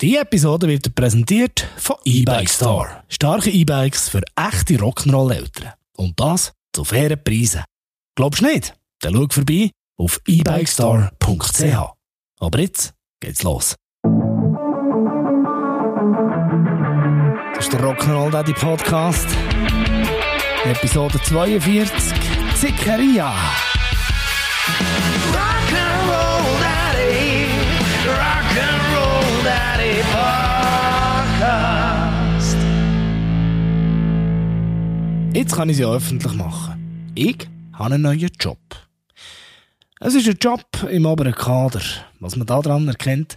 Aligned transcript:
Die 0.00 0.16
Episode 0.16 0.66
wird 0.66 0.92
präsentiert 0.92 1.68
von 1.76 1.94
E-Bike 2.04 2.50
Store. 2.50 3.04
Starke 3.08 3.48
E-Bikes 3.50 4.08
für 4.08 4.22
echte 4.34 4.74
Rock'n'Roll-Eltern. 4.74 5.72
Und 5.96 6.18
das 6.18 6.52
zu 6.72 6.82
fairen 6.84 7.22
Preisen. 7.22 7.62
Glaubst 8.16 8.40
du 8.40 8.46
nicht? 8.46 8.74
Dann 9.00 9.14
schau 9.14 9.26
vorbei 9.30 9.70
auf 9.96 10.20
ebikestore.ch. 10.26 11.76
Aber 12.40 12.58
jetzt 12.58 12.92
geht's 13.20 13.44
los. 13.44 13.76
Das 17.54 17.64
ist 17.64 17.72
der 17.72 17.80
Rock'n'Roll 17.80 18.32
Daddy 18.32 18.52
Podcast. 18.52 19.28
Episode 20.64 21.20
42. 21.22 22.18
Zickeria. 22.56 23.32
Jetzt 35.34 35.56
kann 35.56 35.68
ich 35.68 35.78
sie 35.78 35.84
öffentlich 35.84 36.32
machen. 36.34 37.12
Ich 37.16 37.48
habe 37.72 37.94
einen 37.94 38.02
neuen 38.02 38.30
Job. 38.38 38.60
Es 39.98 40.14
ist 40.14 40.28
ein 40.28 40.38
Job 40.40 40.64
im 40.88 41.06
oberen 41.06 41.34
Kader. 41.34 41.82
Was 42.20 42.36
man 42.36 42.46
daran 42.46 42.86
erkennt, 42.86 43.36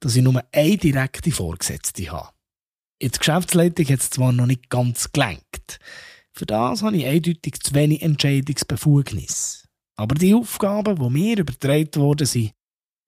dass 0.00 0.16
ich 0.16 0.22
nur 0.22 0.44
eine 0.52 0.76
direkte 0.76 1.30
Vorgesetzte 1.30 2.12
habe. 2.12 2.28
In 2.98 3.10
der 3.10 3.18
Geschäftsleitung 3.18 3.86
hat 3.86 4.00
es 4.00 4.10
zwar 4.10 4.32
noch 4.32 4.44
nicht 4.44 4.68
ganz 4.68 5.12
gelenkt. 5.12 5.78
Für 6.34 6.44
das 6.44 6.82
habe 6.82 6.98
ich 6.98 7.06
eindeutig 7.06 7.58
zu 7.60 7.74
wenig 7.74 8.02
Entscheidungsbefugnis. 8.02 9.66
Aber 9.96 10.16
die 10.16 10.34
Aufgaben, 10.34 10.96
die 10.96 11.08
mir 11.08 11.38
übertragen 11.38 12.02
worden 12.02 12.26
sind, 12.26 12.52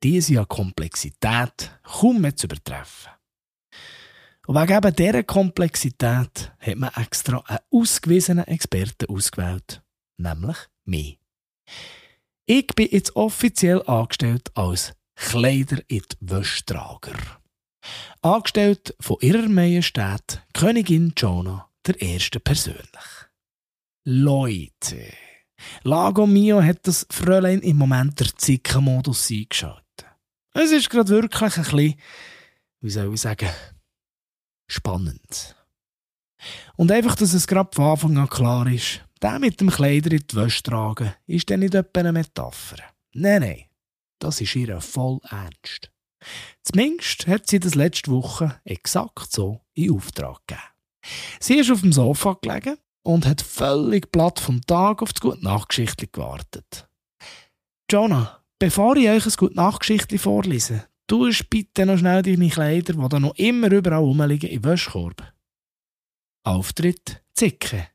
die 0.03 0.23
sind 0.23 0.39
an 0.39 0.49
Komplexität 0.49 1.79
kaum 1.83 2.23
mehr 2.23 2.35
zu 2.35 2.47
übertreffen. 2.47 3.13
Und 4.47 4.57
wegen 4.57 4.77
eben 4.77 4.97
dieser 4.97 5.23
Komplexität 5.23 6.53
hat 6.59 6.77
man 6.77 6.91
extra 6.97 7.39
einen 7.47 7.61
ausgewiesenen 7.71 8.47
Experten 8.47 9.09
ausgewählt, 9.09 9.83
nämlich 10.19 10.57
mich. 10.85 11.19
Ich 12.47 12.67
bin 12.69 12.89
jetzt 12.91 13.15
offiziell 13.15 13.83
angestellt 13.83 14.51
als 14.55 14.95
Kleider 15.15 15.79
in 15.87 16.03
die 16.03 16.17
Wäschtrager. 16.21 17.17
Angestellt 18.21 18.97
von 19.01 19.17
ihrer 19.21 19.49
Majestät 19.49 20.43
Königin 20.53 21.13
Jonah 21.17 21.69
der 21.87 22.01
Erste 22.01 22.41
persönlich. 22.41 22.87
Leute, 24.05 25.13
Lago 25.83 26.27
Mio 26.27 26.63
hat 26.63 26.87
das 26.87 27.07
Fräulein 27.11 27.61
im 27.61 27.77
Moment 27.77 28.19
der 28.19 28.37
Zickenmodus 28.37 29.31
eingeschaltet. 29.31 30.07
Es 30.55 30.73
ist 30.73 30.91
gerade 30.91 31.09
wirklich 31.09 31.57
ein 31.57 31.63
bisschen, 31.63 31.95
wie 32.81 32.91
soll 32.91 33.15
ich 33.15 33.21
sagen, 33.21 33.49
spannend. 34.67 35.57
Und 36.77 36.91
einfach, 36.91 37.15
dass 37.15 37.35
es 37.35 37.47
gerade 37.47 37.71
von 37.75 37.85
Anfang 37.85 38.19
an 38.19 38.29
klar 38.29 38.67
ist, 38.67 39.01
der 39.21 39.39
mit 39.39 39.61
dem 39.61 39.71
Kleider 39.71 40.11
in 40.11 40.25
die 40.29 40.37
Wäsche 40.37 40.63
tragen, 40.63 41.15
ist 41.27 41.49
dann 41.51 41.61
nicht 41.61 41.75
etwa 41.75 42.01
eine 42.01 42.13
Metapher. 42.13 42.79
Nein, 43.13 43.43
nein, 43.43 43.65
das 44.19 44.41
ist 44.41 44.57
ihr 44.57 44.81
voll 44.81 45.21
ernst. 45.31 45.91
Zumindest 46.63 47.27
hat 47.27 47.49
sie 47.49 47.61
das 47.61 47.75
letzte 47.75 48.11
Woche 48.11 48.61
exakt 48.65 49.33
so 49.33 49.61
in 49.75 49.93
Auftrag 49.93 50.41
gegeben. 50.47 50.67
Sie 51.41 51.57
ist 51.57 51.71
auf 51.71 51.81
dem 51.81 51.93
Sofa 51.93 52.39
gelegen 52.41 52.77
und 53.03 53.27
hat 53.27 53.43
völlig 53.43 54.13
platt 54.13 54.39
vom 54.39 54.61
Tag 54.63 55.03
auf 55.03 55.13
das 55.13 55.21
gute 55.21 55.43
Nachgeschichte 55.43 56.07
gewartet. 56.07 56.89
Jonah, 57.91 58.41
bevor 58.59 58.97
ich 58.97 59.09
euch 59.09 59.27
ein 59.27 59.33
gute 59.37 59.57
Nachgeschichte 59.57 60.19
vorlese, 60.19 60.87
tust 61.07 61.51
bitte 61.51 61.87
noch 61.87 61.99
schnell 61.99 62.23
deine 62.23 62.49
Kleider, 62.49 62.95
die 62.95 63.09
da 63.09 63.21
noch 63.21 63.35
immer 63.37 63.71
überall 63.71 64.01
rumliegen, 64.03 64.51
in 64.51 64.63
den 64.63 64.71
Wäschkorb. 64.71 65.33
Auftritt 66.45 67.23
Zicke. 67.35 67.89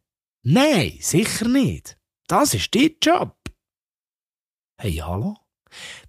Nein, 0.43 0.97
sicher 0.99 1.47
nicht. 1.47 1.97
Das 2.27 2.53
ist 2.53 2.73
dein 2.73 2.91
Job. 3.01 3.35
Hey, 4.79 4.93
hallo? 4.95 5.35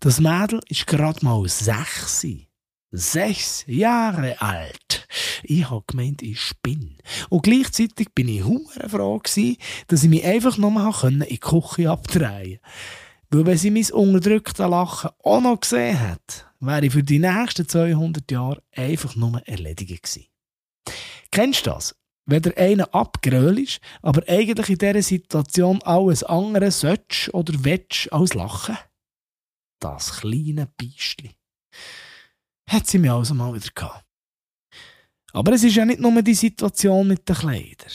Das 0.00 0.20
Mädel 0.20 0.60
ist 0.68 0.86
gerade 0.86 1.24
mal 1.24 1.48
sechs. 1.48 2.26
Sechs 2.90 3.64
Jahre 3.66 4.40
alt. 4.40 5.06
Ich 5.42 5.68
hab 5.68 5.88
gemeint, 5.88 6.22
ich 6.22 6.40
spinne. 6.40 6.96
Und 7.28 7.42
gleichzeitig 7.42 8.14
bin 8.14 8.28
ich 8.28 8.44
hure 8.44 8.88
froh 8.88 9.18
gewesen, 9.18 9.56
dass 9.88 10.04
ich 10.04 10.08
mich 10.08 10.24
einfach 10.24 10.56
nochmal 10.56 10.94
in 11.02 11.20
die 11.20 11.38
Küche 11.38 11.90
abdrehen 11.90 12.60
Weil 13.30 13.44
wenn 13.44 13.58
sie 13.58 13.70
mein 13.70 13.90
unterdrücktes 13.90 14.58
Lachen 14.58 15.10
auch 15.22 15.40
noch 15.40 15.60
gesehen 15.60 16.00
hat, 16.00 16.46
wäre 16.60 16.86
ich 16.86 16.92
für 16.92 17.02
die 17.02 17.18
nächsten 17.18 17.68
200 17.68 18.30
Jahre 18.30 18.62
einfach 18.74 19.14
nur 19.16 19.40
erledigt 19.46 20.02
gewesen. 20.02 20.26
Kennst 21.30 21.66
du 21.66 21.70
das? 21.70 21.94
Wenn 22.24 22.42
der 22.42 22.56
eine 22.58 22.92
abgröl 22.92 23.58
ist, 23.58 23.80
aber 24.02 24.22
eigentlich 24.28 24.68
in 24.68 24.78
dieser 24.78 25.02
Situation 25.02 25.82
alles 25.82 26.22
andere 26.24 26.70
sollst 26.70 27.32
oder 27.32 27.54
willst 27.64 28.12
als 28.12 28.34
lachen? 28.34 28.76
Das 29.80 30.20
kleine 30.20 30.66
Biestli. 30.76 31.30
Hat 32.68 32.86
sie 32.86 32.98
mir 32.98 33.14
also 33.14 33.34
mal 33.34 33.54
wieder 33.54 33.70
gehabt. 33.74 34.04
Aber 35.32 35.52
es 35.52 35.64
ist 35.64 35.76
ja 35.76 35.84
nicht 35.84 36.00
nur 36.00 36.20
die 36.22 36.34
Situation 36.34 37.08
mit 37.08 37.28
den 37.28 37.36
Kleidern. 37.36 37.92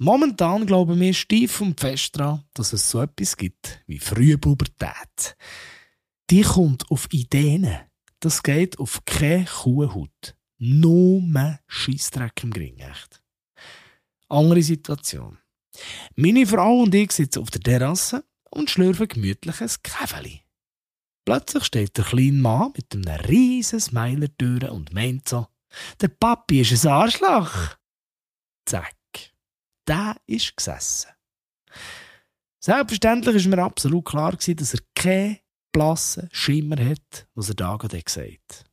Momentan 0.00 0.64
glauben 0.64 1.00
wir 1.00 1.12
steif 1.12 1.60
und 1.60 1.80
fest 1.80 2.16
daran, 2.16 2.44
dass 2.54 2.72
es 2.72 2.88
so 2.88 3.02
etwas 3.02 3.36
gibt 3.36 3.82
wie 3.88 3.98
frühe 3.98 4.38
Pubertät. 4.38 5.36
Die 6.30 6.42
kommt 6.42 6.88
auf 6.90 7.08
Ideen. 7.12 7.68
Das 8.20 8.42
geht 8.42 8.78
auf 8.78 9.04
keine 9.04 9.44
Kuhhaut. 9.44 10.36
Nur 10.58 11.58
Scheissdreck 11.66 12.44
im 12.44 12.52
Gring. 12.52 12.80
Andere 14.28 14.62
Situation. 14.62 15.38
Meine 16.14 16.46
Frau 16.46 16.82
und 16.82 16.94
ich 16.94 17.10
sitzen 17.12 17.40
auf 17.40 17.50
der 17.50 17.60
Terrasse 17.60 18.24
und 18.50 18.70
schlürfen 18.70 19.08
gemütlich 19.08 19.60
ein 19.60 19.70
Käfeli. 19.82 20.42
Plötzlich 21.24 21.64
steht 21.64 21.96
der 21.96 22.04
kleine 22.04 22.32
Mann 22.32 22.72
mit 22.76 22.94
einem 22.94 23.20
riesen 23.26 23.80
Smiler 23.80 24.30
und 24.72 24.92
meint 24.92 25.28
so, 25.28 25.46
der 26.00 26.08
Papi 26.08 26.60
ist 26.60 26.86
ein 26.86 26.92
Arschloch. 26.92 27.76
Zack. 28.64 28.97
Der 29.88 30.16
ist 30.26 30.56
gesessen. 30.56 31.10
Selbstverständlich 32.60 33.36
ist 33.36 33.46
mir 33.46 33.62
absolut 33.62 34.04
klar 34.04 34.32
gewesen, 34.32 34.56
dass 34.56 34.74
er 34.74 34.80
keinen 34.94 35.38
blassen 35.72 36.28
Schimmer 36.32 36.76
hat, 36.84 37.26
was 37.34 37.48
er 37.48 37.54
da 37.54 37.76
gerade 37.76 38.02
gesagt 38.02 38.64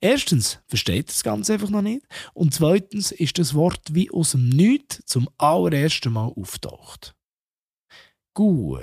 Erstens 0.00 0.58
versteht 0.66 1.08
er 1.08 1.12
das 1.12 1.22
Ganze 1.22 1.54
einfach 1.54 1.70
noch 1.70 1.82
nicht. 1.82 2.06
Und 2.34 2.52
zweitens 2.52 3.12
ist 3.12 3.38
das 3.38 3.54
Wort 3.54 3.82
wie 3.92 4.10
aus 4.10 4.32
dem 4.32 4.48
Nichts 4.48 5.02
zum 5.06 5.28
allerersten 5.38 6.12
Mal 6.12 6.32
auftaucht. 6.36 7.14
Gut. 8.34 8.82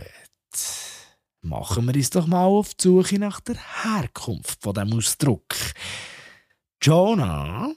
Machen 1.41 1.85
wir 1.85 1.95
uns 1.95 2.09
doch 2.09 2.25
mal 2.25 2.45
auf 2.45 2.73
die 2.73 2.83
Suche 2.83 3.19
nach 3.19 3.41
der 3.41 3.57
Herkunft 3.83 4.63
von 4.63 4.73
dem 4.73 4.93
Ausdruck. 4.93 5.53
Jonah, 6.81 7.73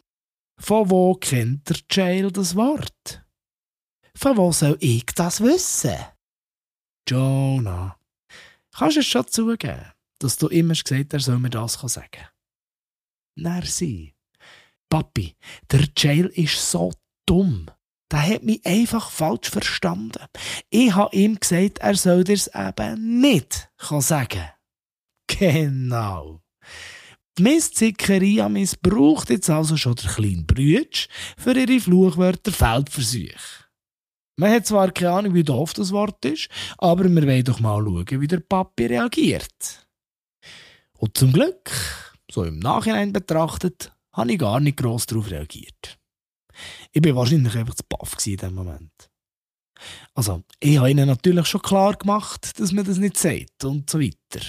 von 0.58 0.88
wo 0.88 1.14
kennt 1.14 1.68
der 1.68 1.78
Jail 1.90 2.30
das 2.30 2.54
Wort? 2.54 3.25
Von 4.16 4.36
wo 4.38 4.50
soll 4.50 4.78
ich 4.80 5.04
das 5.14 5.42
wissen? 5.42 5.94
Jonah, 7.06 7.98
kannst 8.72 8.96
du 8.96 9.00
es 9.00 9.06
schon 9.06 9.28
zugeben, 9.28 9.92
dass 10.18 10.38
du 10.38 10.48
immer 10.48 10.72
gesagt 10.72 11.12
hast, 11.12 11.12
er 11.12 11.20
soll 11.20 11.38
mir 11.38 11.50
das 11.50 11.74
sagen? 11.74 12.24
sein. 13.36 14.12
Papi, 14.88 15.36
der 15.70 15.88
Jail 15.94 16.26
ist 16.34 16.70
so 16.70 16.92
dumm. 17.26 17.66
Der 18.10 18.22
hat 18.22 18.42
mich 18.42 18.64
einfach 18.64 19.10
falsch 19.10 19.50
verstanden. 19.50 20.24
Ich 20.70 20.94
habe 20.94 21.14
ihm 21.14 21.38
gesagt, 21.38 21.78
er 21.78 21.96
soll 21.96 22.24
dir's 22.24 22.48
eben 22.54 23.20
nicht 23.20 23.68
sagen. 23.78 24.48
Genau. 25.26 26.40
Die 27.36 27.42
Mistzickeria 27.42 28.48
missbraucht 28.48 29.28
jetzt 29.28 29.50
also 29.50 29.76
schon 29.76 29.96
der 29.96 30.10
kleine 30.10 30.44
Brütsch 30.44 31.08
für 31.36 31.52
ihre 31.52 31.80
Fluchwörter 31.80 32.52
Feldversuche. 32.52 33.65
Man 34.38 34.52
hat 34.52 34.66
zwar 34.66 34.92
keine 34.92 35.12
Ahnung, 35.12 35.34
wie 35.34 35.44
doof 35.44 35.72
das 35.72 35.92
Wort 35.92 36.24
ist, 36.26 36.48
aber 36.76 37.04
wir 37.04 37.22
wollen 37.22 37.44
doch 37.44 37.60
mal 37.60 37.82
schauen, 37.82 38.20
wie 38.20 38.26
der 38.26 38.40
Papi 38.40 38.86
reagiert. 38.86 39.86
Und 40.98 41.16
zum 41.16 41.32
Glück, 41.32 41.70
so 42.30 42.44
im 42.44 42.58
Nachhinein 42.58 43.12
betrachtet, 43.12 43.92
habe 44.12 44.32
ich 44.32 44.38
gar 44.38 44.60
nicht 44.60 44.76
gross 44.76 45.06
darauf 45.06 45.30
reagiert. 45.30 45.98
Ich 46.92 47.04
war 47.04 47.16
wahrscheinlich 47.16 47.56
einfach 47.56 47.74
zu 47.74 47.84
baff 47.88 48.14
in 48.26 48.36
dem 48.36 48.54
Moment. 48.54 49.10
Also, 50.14 50.42
ich 50.60 50.78
habe 50.78 50.90
ihnen 50.90 51.06
natürlich 51.06 51.46
schon 51.46 51.62
klar 51.62 51.94
gemacht, 51.96 52.58
dass 52.60 52.72
man 52.72 52.84
das 52.84 52.98
nicht 52.98 53.18
sagt 53.18 53.64
und 53.64 53.88
so 53.88 54.00
weiter. 54.00 54.44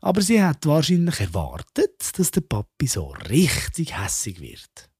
Aber 0.00 0.20
sie 0.22 0.42
hat 0.42 0.66
wahrscheinlich 0.66 1.20
erwartet, 1.20 2.18
dass 2.18 2.30
der 2.30 2.40
Papi 2.42 2.86
so 2.86 3.08
richtig 3.28 3.96
hässig 3.98 4.40
wird. 4.40 4.90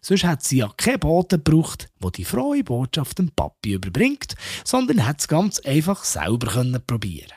Sonst 0.00 0.24
hat 0.24 0.42
sie 0.42 0.58
ja 0.58 0.72
keine 0.76 0.98
Boten 0.98 1.42
gebraucht, 1.42 1.90
wo 2.00 2.10
die 2.10 2.24
frohe 2.24 2.64
Botschaft 2.64 3.18
dem 3.18 3.30
Papi 3.30 3.74
überbringt, 3.74 4.34
sondern 4.64 5.06
hat 5.06 5.20
es 5.20 5.28
ganz 5.28 5.60
einfach 5.60 6.04
selber 6.04 6.80
probieren 6.86 7.32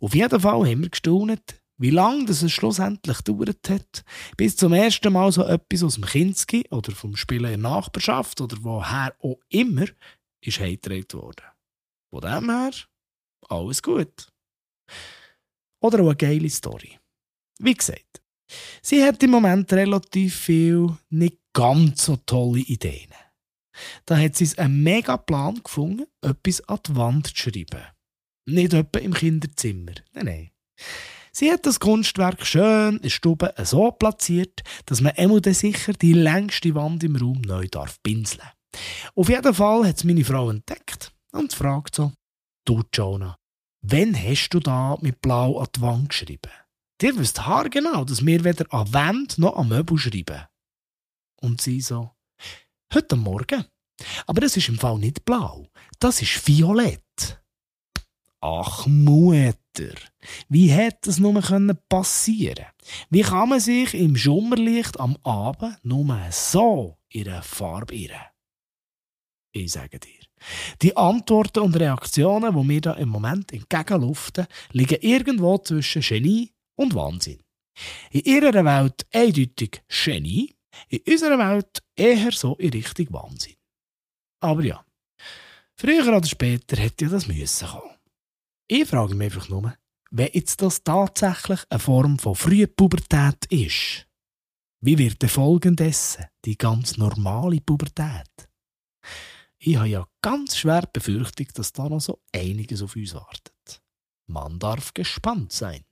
Auf 0.00 0.14
jeden 0.14 0.40
Fall 0.40 0.66
haben 0.70 0.82
wir 0.82 0.90
gestaunet, 0.90 1.60
wie 1.76 1.90
lange 1.90 2.26
das 2.26 2.42
es 2.42 2.52
schlussendlich 2.52 3.18
gedauert 3.24 3.68
hat, 3.68 4.04
bis 4.36 4.56
zum 4.56 4.72
ersten 4.72 5.12
Mal 5.12 5.32
so 5.32 5.44
etwas 5.44 5.82
aus 5.82 5.94
dem 5.94 6.04
Kinski 6.04 6.66
oder 6.70 6.92
vom 6.92 7.16
Spielen 7.16 7.52
in 7.52 7.62
der 7.62 7.70
Nachbarschaft 7.70 8.40
oder 8.40 8.56
woher 8.60 9.14
auch 9.20 9.40
immer 9.48 9.86
ist 10.40 10.60
heimgetragen 10.60 11.12
worden. 11.14 11.44
Von 12.10 12.20
dem 12.20 12.50
her, 12.50 12.72
alles 13.48 13.82
gut. 13.82 14.28
Oder 15.80 16.00
auch 16.00 16.08
eine 16.08 16.16
geile 16.16 16.48
Story. 16.48 16.98
Wie 17.58 17.74
gesagt, 17.74 18.13
sie 18.82 19.02
hat 19.04 19.22
im 19.22 19.30
Moment 19.30 19.72
relativ 19.72 20.36
viel 20.36 20.96
nicht 21.10 21.38
ganz 21.52 22.04
so 22.04 22.16
tolle 22.16 22.60
Ideen. 22.60 23.10
Da 24.06 24.16
hat 24.16 24.36
sie 24.36 24.58
einen 24.58 24.82
mega 24.82 25.16
Plan 25.16 25.60
gefunden, 25.62 26.06
etwas 26.22 26.60
an 26.68 26.78
die 26.86 26.96
Wand 26.96 27.26
zu 27.28 27.36
schreiben. 27.36 27.84
Nicht 28.46 28.72
etwa 28.72 28.98
im 28.98 29.14
Kinderzimmer. 29.14 29.92
Nein, 30.12 30.24
nein. 30.24 30.50
Sie 31.32 31.50
hat 31.50 31.66
das 31.66 31.80
Kunstwerk 31.80 32.46
schön 32.46 32.96
in 32.96 33.02
der 33.02 33.08
Stube 33.08 33.52
so 33.64 33.90
platziert, 33.90 34.62
dass 34.86 35.00
man 35.00 35.14
einmal 35.16 35.42
sicher 35.52 35.92
die 35.92 36.12
längste 36.12 36.74
Wand 36.76 37.02
im 37.02 37.16
Raum 37.16 37.40
neu 37.40 37.66
darf 37.68 38.00
pinseln. 38.02 38.48
Auf 39.16 39.28
jeden 39.28 39.54
Fall 39.54 39.86
hat 39.86 39.96
es 39.96 40.04
meine 40.04 40.24
Frau 40.24 40.50
entdeckt 40.50 41.12
und 41.32 41.52
fragt 41.52 41.96
so, 41.96 42.12
du 42.64 42.82
Jonah, 42.92 43.36
wann 43.82 44.14
hast 44.14 44.50
du 44.50 44.60
da 44.60 44.96
mit 45.00 45.20
Blau 45.20 45.58
an 45.58 45.68
die 45.74 45.80
Wand 45.80 46.08
geschrieben? 46.10 46.52
Dir 47.00 47.16
wisst 47.16 47.44
haargenau, 47.44 48.04
dass 48.04 48.24
wir 48.24 48.44
weder 48.44 48.72
an 48.72 48.92
Wand 48.92 49.38
noch 49.38 49.56
an 49.56 49.68
Möbel 49.68 49.98
schreiben. 49.98 50.46
Und 51.40 51.60
sie 51.60 51.80
so, 51.80 52.12
heute 52.92 53.16
Morgen. 53.16 53.64
Aber 54.26 54.40
das 54.40 54.56
ist 54.56 54.68
im 54.68 54.78
Fall 54.78 54.98
nicht 54.98 55.24
blau, 55.24 55.68
das 55.98 56.22
ist 56.22 56.46
violett. 56.46 57.42
Ach, 58.40 58.86
Mutter, 58.86 59.94
wie 60.48 60.68
hätte 60.68 60.98
das 61.08 61.18
nur 61.18 61.40
passieren 61.88 62.66
Wie 63.10 63.22
kann 63.22 63.48
man 63.48 63.60
sich 63.60 63.94
im 63.94 64.16
Schummerlicht 64.16 65.00
am 65.00 65.16
Abend 65.22 65.78
nur 65.82 66.18
so 66.30 66.98
eine 67.14 67.42
Farbe 67.42 67.94
irren? 67.94 68.20
Ich 69.52 69.72
sage 69.72 69.98
dir, 69.98 70.20
die 70.82 70.96
Antworten 70.96 71.60
und 71.60 71.76
Reaktionen, 71.76 72.54
die 72.54 72.66
mir 72.66 72.80
da 72.80 72.92
im 72.94 73.08
Moment 73.08 73.52
entgegenluften, 73.52 74.46
liegen 74.72 75.00
irgendwo 75.00 75.58
zwischen 75.58 76.02
Genie 76.02 76.52
und 76.76 76.94
Wahnsinn. 76.94 77.42
In 78.10 78.20
ihrer 78.22 78.64
Welt 78.64 79.06
eindeutig 79.12 79.82
Genie, 79.88 80.54
in 80.88 81.00
unserer 81.06 81.38
Welt 81.38 81.82
eher 81.96 82.32
so 82.32 82.54
in 82.56 82.70
Richtung 82.70 83.12
Wahnsinn. 83.12 83.56
Aber 84.40 84.62
ja, 84.62 84.84
früher 85.76 86.06
oder 86.06 86.26
später 86.26 86.76
hätte 86.76 87.06
ja 87.06 87.10
das 87.10 87.26
müssen 87.26 87.68
kommen. 87.68 87.96
Ich 88.68 88.88
frage 88.88 89.14
mich 89.14 89.32
einfach 89.32 89.48
nur, 89.48 89.74
wenn 90.10 90.30
jetzt 90.32 90.62
das 90.62 90.82
tatsächlich 90.82 91.60
eine 91.68 91.80
Form 91.80 92.18
von 92.18 92.34
Frühpubertät 92.34 93.44
ist, 93.50 94.06
wie 94.80 94.98
wird 94.98 95.22
der 95.22 95.28
folgendessen 95.28 96.26
die 96.44 96.58
ganz 96.58 96.96
normale 96.96 97.60
Pubertät? 97.60 98.48
Ich 99.58 99.76
habe 99.76 99.88
ja 99.88 100.06
ganz 100.20 100.58
schwer 100.58 100.82
die 100.82 100.90
Befürchtung, 100.92 101.46
dass 101.54 101.72
da 101.72 101.88
noch 101.88 102.00
so 102.00 102.20
einiges 102.34 102.82
auf 102.82 102.94
uns 102.96 103.14
wartet. 103.14 103.82
Man 104.26 104.58
darf 104.58 104.92
gespannt 104.92 105.52
sein. 105.52 105.84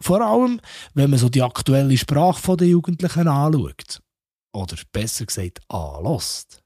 Vor 0.00 0.20
allem, 0.20 0.60
wenn 0.94 1.10
man 1.10 1.18
so 1.18 1.28
die 1.28 1.42
aktuelle 1.42 1.96
Sprache 1.96 2.56
der 2.56 2.68
Jugendlichen 2.68 3.28
anschaut. 3.28 4.00
Oder 4.52 4.76
besser 4.92 5.26
gesagt, 5.26 5.60
anlässt. 5.68 6.62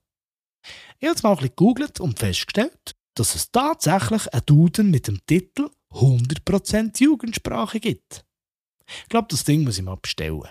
Ich 0.98 1.06
habe 1.06 1.12
jetzt 1.12 1.22
mal 1.22 1.30
ein 1.30 1.36
bisschen 1.36 1.50
gegoogelt 1.50 2.00
und 2.00 2.18
festgestellt, 2.18 2.96
dass 3.14 3.34
es 3.34 3.50
tatsächlich 3.50 4.32
einen 4.32 4.46
Duden 4.46 4.90
mit 4.90 5.08
dem 5.08 5.20
Titel 5.26 5.70
100% 5.92 7.02
Jugendsprache 7.02 7.80
gibt. 7.80 8.24
Ich 9.02 9.08
glaube, 9.08 9.28
das 9.30 9.44
Ding 9.44 9.64
muss 9.64 9.78
ich 9.78 9.84
mal 9.84 9.96
bestellen. 9.96 10.48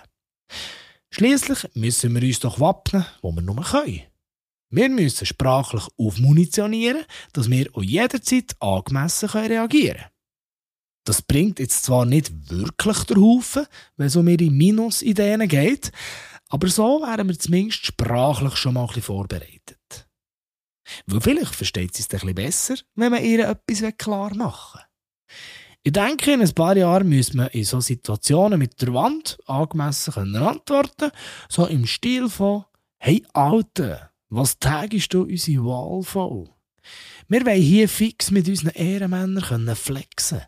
Schließlich 1.10 1.74
müssen 1.74 2.14
wir 2.14 2.22
uns 2.22 2.40
doch 2.40 2.60
wappnen, 2.60 3.06
wo 3.22 3.32
wir 3.32 3.42
nur 3.42 3.62
können. 3.62 4.02
Wir 4.70 4.88
müssen 4.88 5.26
sprachlich 5.26 5.84
aufmunitionieren, 5.96 7.04
dass 7.32 7.48
wir 7.48 7.68
auch 7.74 7.82
jederzeit 7.82 8.54
angemessen 8.60 9.28
reagieren 9.28 9.96
können. 9.96 10.15
Das 11.06 11.22
bringt 11.22 11.60
jetzt 11.60 11.84
zwar 11.84 12.04
nicht 12.04 12.50
wirklich 12.50 13.04
der 13.04 13.16
Haufen, 13.18 13.66
wenn 13.96 14.08
es 14.08 14.16
um 14.16 14.26
ihre 14.26 14.50
Minus-Ideen 14.50 15.46
geht, 15.46 15.92
aber 16.48 16.66
so 16.66 17.00
wären 17.00 17.28
wir 17.28 17.38
zumindest 17.38 17.86
sprachlich 17.86 18.56
schon 18.56 18.74
mal 18.74 18.82
ein 18.82 18.86
bisschen 18.88 19.02
vorbereitet. 19.02 20.08
Weil 21.06 21.20
vielleicht 21.20 21.54
versteht 21.54 21.94
sie 21.94 22.02
es 22.02 22.10
ein 22.10 22.18
bisschen 22.18 22.34
besser, 22.34 22.74
wenn 22.96 23.12
man 23.12 23.24
ihr 23.24 23.48
etwas 23.48 23.96
klar 23.96 24.34
machen 24.34 24.80
will. 24.80 25.36
Ich 25.84 25.92
denke, 25.92 26.32
in 26.32 26.42
ein 26.42 26.54
paar 26.54 26.76
Jahren 26.76 27.08
müssen 27.08 27.38
wir 27.38 27.54
in 27.54 27.64
so 27.64 27.80
Situationen 27.80 28.58
mit 28.58 28.82
der 28.82 28.92
Wand 28.92 29.38
angemessen 29.46 30.12
können 30.12 30.42
antworten 30.42 31.12
so 31.48 31.66
im 31.66 31.86
Stil 31.86 32.28
von 32.28 32.64
«Hey 32.98 33.24
Alter, 33.32 34.10
was 34.28 34.58
tagst 34.58 35.14
du 35.14 35.22
unsere 35.22 35.64
Wahl 35.64 36.02
voll?» 36.02 36.48
Wir 37.28 37.46
wollen 37.46 37.62
hier 37.62 37.88
fix 37.88 38.32
mit 38.32 38.48
unseren 38.48 38.70
Ehrenmännern 38.70 39.76
flexen 39.76 40.42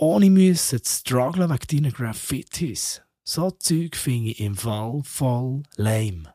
ohne 0.00 0.30
müssen 0.30 0.82
zu 0.82 1.00
strugglen 1.00 1.50
wegen 1.50 1.66
deinen 1.82 1.92
Graffitis. 1.92 3.02
So 3.24 3.50
Zeug 3.50 3.96
finde 3.96 4.30
ich 4.30 4.40
im 4.40 4.56
Fall 4.56 5.02
voll 5.04 5.62
lame. 5.76 6.34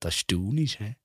das 0.00 0.14
staunst, 0.14 0.80
hä? 0.80 0.96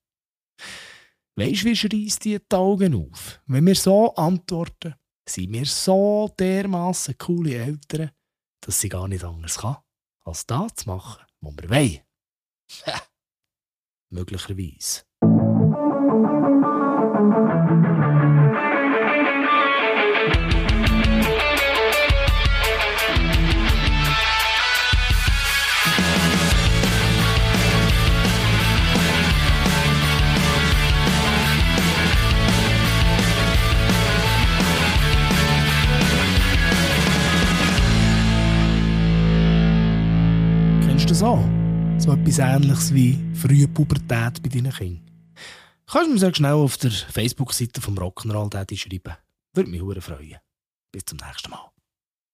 Weisst 1.36 1.66
wie 1.66 1.76
schreist 1.76 2.24
die 2.26 2.40
Augen 2.52 2.96
auf? 2.96 3.42
Wenn 3.48 3.66
wir 3.66 3.76
so 3.76 4.16
antworten, 4.16 4.96
sind 5.28 5.54
wir 5.54 5.66
so 5.66 6.34
dermaßen 6.40 7.18
coole 7.18 7.56
Eltern, 7.56 8.12
dass 8.62 8.80
sie 8.80 8.90
gar 8.90 9.08
nicht 9.08 9.24
anders 9.24 9.58
kann, 9.58 9.78
als 10.24 10.46
das 10.46 10.76
zu 10.76 10.90
machen, 10.90 11.26
was 11.42 11.56
wir 11.56 11.70
wollen. 11.70 12.00
Möglicherweise. 14.10 15.04
Du 41.10 41.16
so? 41.16 41.44
So 41.98 42.14
etwas 42.14 42.40
ähnliches 42.40 42.94
wie 42.94 43.20
frühe 43.34 43.68
Pubertät 43.68 44.42
bei 44.42 44.50
deinen 44.50 44.72
Kindern. 44.72 45.02
Kannst 45.86 46.08
du 46.08 46.14
mir 46.14 46.20
sehr 46.20 46.34
schnell 46.34 46.54
auf 46.54 46.78
der 46.78 46.92
Facebook-Seite 46.92 47.82
vom 47.82 47.98
Rock'n'Roll 47.98 48.50
Daddy 48.50 48.78
schreiben. 48.78 49.18
Würde 49.54 49.70
mich 49.70 49.82
sehr 49.82 50.02
freuen. 50.02 50.38
Bis 50.92 51.06
zum 51.06 51.18
nächsten 51.18 51.50
Mal. 51.50 51.73